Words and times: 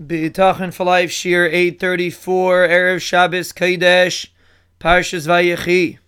Bitachon 0.00 0.74
for 0.74 0.84
Life 0.84 1.10
Shiur 1.10 1.46
834 1.46 2.68
Erev 2.68 3.00
Shabbos 3.00 3.50
Kodesh 3.50 4.28
Parshas 4.78 5.26
Vayechi. 5.26 5.98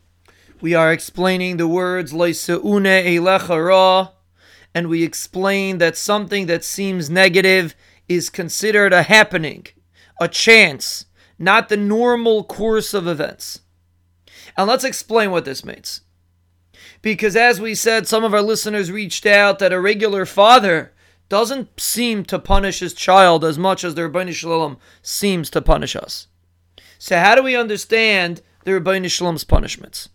We 0.60 0.74
are 0.74 0.92
explaining 0.92 1.56
the 1.56 1.66
words 1.66 2.12
Leiseune 2.12 2.84
Eilecha 2.84 3.66
Ra, 3.66 4.10
and 4.74 4.88
we 4.88 5.02
explain 5.02 5.78
that 5.78 5.96
something 5.96 6.44
that 6.44 6.64
seems 6.64 7.08
negative 7.08 7.74
is 8.10 8.28
considered 8.28 8.92
a 8.92 9.04
happening, 9.04 9.66
a 10.20 10.28
chance, 10.28 11.06
not 11.38 11.70
the 11.70 11.78
normal 11.78 12.44
course 12.44 12.92
of 12.92 13.08
events. 13.08 13.60
And 14.54 14.68
let's 14.68 14.84
explain 14.84 15.30
what 15.30 15.46
this 15.46 15.64
means. 15.64 16.02
Because 17.00 17.36
as 17.36 17.58
we 17.58 17.74
said, 17.74 18.06
some 18.06 18.22
of 18.22 18.34
our 18.34 18.42
listeners 18.42 18.92
reached 18.92 19.24
out 19.24 19.60
that 19.60 19.72
a 19.72 19.80
regular 19.80 20.26
father 20.26 20.92
doesn't 21.28 21.80
seem 21.80 22.24
to 22.24 22.38
punish 22.38 22.80
his 22.80 22.94
child 22.94 23.44
as 23.44 23.58
much 23.58 23.84
as 23.84 23.94
the 23.94 24.02
Ribbono 24.02 24.32
Shel 24.32 24.50
Olam 24.50 24.76
seems 25.02 25.50
to 25.50 25.60
punish 25.60 25.94
us. 25.94 26.28
So 26.98 27.18
how 27.18 27.34
do 27.34 27.42
we 27.42 27.56
understand 27.56 28.42
the 28.64 28.72
Ribbono 28.72 29.10
Shel 29.10 29.28
Olam's 29.28 29.44
punishments? 29.44 30.08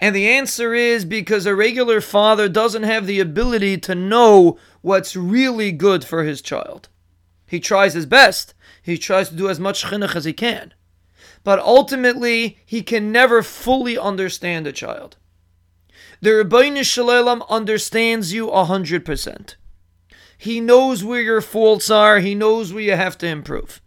And 0.00 0.14
the 0.14 0.28
answer 0.28 0.74
is 0.74 1.04
because 1.04 1.46
a 1.46 1.54
regular 1.54 2.00
father 2.00 2.48
doesn't 2.48 2.82
have 2.82 3.06
the 3.06 3.20
ability 3.20 3.78
to 3.78 3.94
know 3.94 4.58
what's 4.82 5.16
really 5.16 5.72
good 5.72 6.04
for 6.04 6.22
his 6.22 6.42
child. 6.42 6.88
He 7.46 7.60
tries 7.60 7.94
his 7.94 8.06
best. 8.06 8.54
He 8.82 8.98
tries 8.98 9.30
to 9.30 9.36
do 9.36 9.48
as 9.48 9.58
much 9.58 9.84
chinuch 9.84 10.14
as 10.14 10.24
he 10.24 10.32
can. 10.32 10.74
But 11.44 11.60
ultimately, 11.60 12.58
he 12.66 12.82
can 12.82 13.10
never 13.10 13.42
fully 13.42 13.96
understand 13.96 14.66
a 14.66 14.72
child. 14.72 15.16
The 16.20 16.30
Ribbono 16.30 16.84
Shel 16.84 17.06
Olam 17.06 17.48
understands 17.48 18.32
you 18.32 18.50
a 18.50 18.64
hundred 18.64 19.04
percent. 19.04 19.56
He 20.38 20.60
knows 20.60 21.02
where 21.02 21.22
your 21.22 21.40
faults 21.40 21.90
are, 21.90 22.20
He 22.20 22.34
knows 22.34 22.72
where 22.72 22.82
you 22.82 22.96
have 22.96 23.18
to 23.18 23.26
improve. 23.26 23.80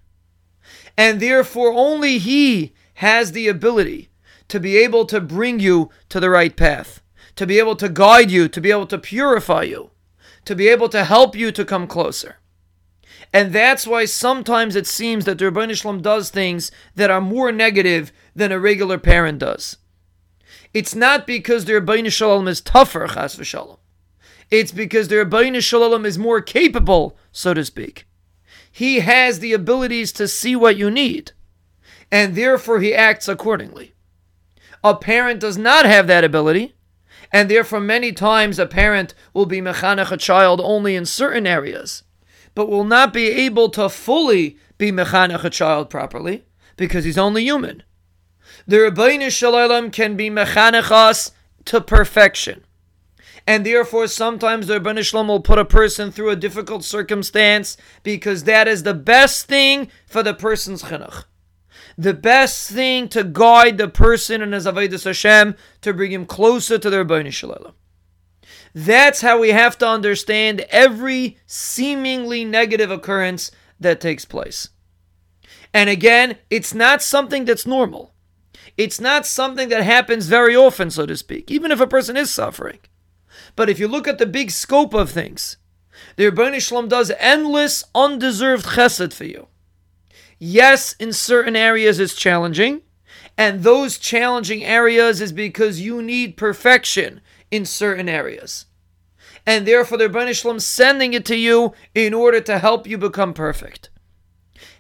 And 0.98 1.20
therefore, 1.20 1.72
only 1.72 2.18
He 2.18 2.74
has 2.96 3.32
the 3.32 3.48
ability 3.48 4.10
to 4.50 4.60
be 4.60 4.78
able 4.78 5.06
to 5.06 5.22
bring 5.22 5.60
you 5.60 5.90
to 6.10 6.20
the 6.20 6.30
right 6.30 6.56
path, 6.56 7.02
to 7.36 7.46
be 7.46 7.60
able 7.60 7.76
to 7.78 7.88
guide 7.88 8.32
you, 8.32 8.48
to 8.50 8.60
be 8.60 8.72
able 8.72 8.88
to 8.88 8.98
purify 8.98 9.64
you, 9.64 9.92
to 10.46 10.56
be 10.56 10.68
able 10.68 10.90
to 10.90 11.06
help 11.06 11.36
you 11.36 11.52
to 11.52 11.64
come 11.64 11.88
closer. 11.88 12.38
And 13.32 13.54
that's 13.54 13.86
why 13.86 14.06
sometimes 14.06 14.76
it 14.76 14.88
seems 14.88 15.26
that 15.26 15.38
the 15.38 15.46
Ribbono 15.46 15.80
Shel 15.80 15.94
Olam 15.94 16.02
does 16.02 16.30
things 16.30 16.72
that 16.96 17.12
are 17.12 17.22
more 17.22 17.52
negative 17.52 18.12
than 18.36 18.52
a 18.52 18.60
regular 18.60 18.98
parent 18.98 19.40
does. 19.40 19.78
It's 20.74 20.96
not 20.96 21.28
because 21.28 21.66
the 21.66 21.74
Ribbono 21.74 22.12
Shel 22.12 22.40
Olam 22.40 22.48
is 22.48 22.62
tougher, 22.62 23.08
chas 23.08 23.36
v'shalom. 23.36 23.78
It's 24.52 24.72
because 24.72 25.08
the 25.08 25.16
Ribbono 25.16 25.62
Shel 25.62 25.82
Olam 25.82 26.06
is 26.06 26.18
more 26.18 26.42
capable, 26.42 27.18
so 27.32 27.54
to 27.54 27.64
speak. 27.64 28.08
He 28.72 29.00
has 29.02 29.40
the 29.40 29.54
abilities 29.54 30.12
to 30.14 30.28
see 30.28 30.56
what 30.56 30.78
you 30.78 30.90
need, 30.90 31.34
and 32.12 32.36
therefore 32.36 32.80
he 32.80 32.94
acts 32.94 33.28
accordingly. 33.28 33.94
A 34.84 34.96
parent 34.96 35.40
does 35.40 35.58
not 35.58 35.86
have 35.86 36.08
that 36.08 36.24
ability, 36.24 36.76
and 37.32 37.50
therefore 37.50 37.80
many 37.80 38.12
times 38.12 38.58
a 38.58 38.66
parent 38.66 39.14
will 39.34 39.46
be 39.46 39.62
mechanech 39.62 40.12
a 40.12 40.18
child 40.18 40.62
only 40.64 40.96
in 40.96 41.06
certain 41.06 41.46
areas, 41.46 42.04
but 42.56 42.70
will 42.70 42.84
not 42.84 43.14
be 43.14 43.28
able 43.28 43.70
to 43.70 43.88
fully 43.88 44.58
be 44.80 44.92
mechanech 44.92 45.44
a 45.44 45.50
child 45.50 45.92
properly 45.92 46.46
because 46.76 47.06
he's 47.06 47.18
only 47.18 47.44
human. 47.44 47.84
The 48.66 48.78
Ribbono 48.78 49.30
Shel 49.30 49.54
Olam 49.54 49.92
can 49.92 50.16
be 50.16 50.30
mechanech 50.32 50.90
us 50.90 51.32
to 51.66 51.82
perfection 51.82 52.64
and 53.48 53.66
therefore 53.66 54.08
sometimes 54.08 54.68
the 54.68 54.80
Ribbono 54.80 55.04
Shel 55.04 55.24
Olam 55.24 55.28
will 55.28 55.40
put 55.40 55.60
a 55.60 55.66
person 55.66 56.12
through 56.12 56.30
a 56.30 56.36
difficult 56.36 56.84
circumstance 56.84 57.78
because 58.04 58.44
that 58.44 58.68
is 58.68 58.84
the 58.84 58.94
best 58.94 59.46
thing 59.46 59.90
for 60.06 60.24
the 60.24 60.34
person's 60.34 60.84
chinuch. 60.84 61.26
The 61.98 62.14
best 62.14 62.70
thing 62.72 63.10
to 63.10 63.24
guide 63.24 63.78
the 63.78 63.90
person 63.90 64.42
in 64.42 64.54
his 64.54 64.66
avodas 64.66 65.04
Hashem 65.04 65.56
to 65.82 65.94
bring 65.94 66.12
him 66.12 66.26
closer 66.26 66.78
to 66.78 66.90
the 66.90 66.98
Ribbono 66.98 67.32
Shel 67.32 67.52
Olam. 67.52 67.74
That's 68.74 69.22
how 69.22 69.40
we 69.40 69.50
have 69.50 69.78
to 69.80 69.88
understand 69.88 70.62
every 70.70 71.38
seemingly 71.46 72.46
negative 72.46 72.92
occurrence 72.92 73.52
that 73.80 74.00
takes 74.00 74.26
place. 74.26 74.70
And 75.74 75.90
again, 75.90 76.38
it's 76.50 76.74
not 76.74 77.02
something 77.02 77.46
that's 77.46 77.66
normal. 77.66 78.14
It's 78.78 79.02
not 79.02 79.26
something 79.26 79.70
that 79.70 79.84
happens 79.84 80.28
very 80.28 80.56
often, 80.56 80.90
so 80.90 81.06
to 81.06 81.18
speak, 81.18 81.52
even 81.52 81.72
if 81.72 81.80
a 81.80 81.88
person 81.88 82.16
is 82.16 82.32
suffering. 82.32 82.80
But 83.56 83.70
if 83.70 83.80
you 83.80 83.88
look 83.88 84.08
at 84.08 84.18
the 84.18 84.26
big 84.26 84.52
scope 84.52 84.94
of 84.94 85.10
things, 85.10 85.58
the 86.16 86.26
Ribbono 86.26 86.62
Shel 86.62 86.84
Olam 86.84 86.90
does 86.90 87.12
endless, 87.20 87.84
undeserved 87.94 88.66
chesed 88.66 89.14
for 89.14 89.26
you. 89.26 89.48
Yes, 90.38 90.94
in 90.94 91.12
certain 91.12 91.56
areas 91.56 92.00
it's 92.00 92.16
challenging, 92.16 92.82
and 93.38 93.64
those 93.64 93.98
challenging 93.98 94.64
areas 94.64 95.22
is 95.22 95.32
because 95.32 95.82
you 95.82 96.02
need 96.02 96.38
perfection 96.38 97.22
in 97.52 97.66
certain 97.66 98.08
areas. 98.08 98.66
And 99.46 99.66
therefore, 99.66 99.98
the 99.98 100.10
Ribbono 100.10 100.34
Shel 100.34 100.54
Olam 100.54 100.62
sending 100.62 101.14
it 101.14 101.26
to 101.26 101.36
you 101.36 101.74
in 101.96 102.14
order 102.14 102.40
to 102.42 102.60
help 102.60 102.88
you 102.88 102.98
become 102.98 103.34
perfect. 103.34 103.89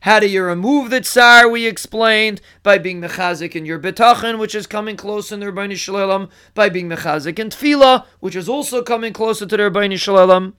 How 0.01 0.19
do 0.19 0.27
you 0.27 0.43
remove 0.43 0.89
the 0.89 1.01
tsar? 1.01 1.49
We 1.49 1.65
explained 1.65 2.41
by 2.63 2.77
being 2.77 3.01
mechazik 3.01 3.55
in 3.55 3.65
your 3.65 3.79
bitachon, 3.79 4.39
which 4.39 4.55
is 4.55 4.67
coming 4.67 4.95
close 4.95 5.31
in 5.31 5.39
the 5.39 5.47
Ribbono 5.47 5.75
Shel 5.75 5.95
Olam, 5.95 6.29
by 6.53 6.69
being 6.69 6.89
mechazik 6.89 7.37
in 7.39 7.49
tefillah, 7.49 8.05
which 8.19 8.35
is 8.35 8.47
also 8.47 8.81
coming 8.81 9.13
closer 9.13 9.45
to 9.45 9.57
the 9.57 9.63
Ribbono 9.63 9.97
Shel 9.97 10.15
Olam. 10.15 10.53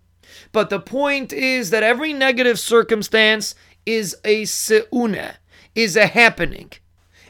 But 0.53 0.71
the 0.71 0.81
point 0.81 1.33
is 1.33 1.71
that 1.71 1.83
every 1.83 2.13
negative 2.13 2.59
circumstance 2.59 3.55
is 3.87 4.17
a 4.25 4.45
seune, 4.45 5.35
is 5.75 5.97
a 5.97 6.07
happening. 6.07 6.73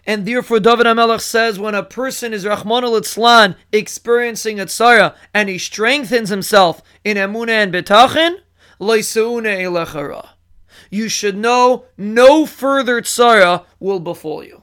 And 0.07 0.27
therefore, 0.27 0.61
David 0.61 0.87
HaMelech 0.87 1.21
says 1.21 1.59
when 1.59 1.75
a 1.75 1.83
person 1.83 2.33
is 2.33 2.47
Rahman 2.47 2.84
al 2.84 3.55
experiencing 3.72 4.59
a 4.59 4.67
tzara 4.67 5.15
and 5.33 5.49
he 5.49 5.59
strengthens 5.59 6.31
himself 6.31 6.83
in 7.05 7.17
Emunah 7.17 7.51
and 7.51 7.72
Bitachon, 7.72 8.39
Leiseune 8.81 9.45
Elechara 9.45 10.31
you 10.91 11.09
should 11.09 11.37
know 11.37 11.85
no 11.97 12.47
further 12.47 13.01
tsara 13.01 13.65
will 13.79 14.01
befall 14.01 14.43
you. 14.45 14.63